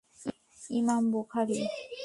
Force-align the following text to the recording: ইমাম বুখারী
ইমাম 0.71 1.03
বুখারী 1.13 1.57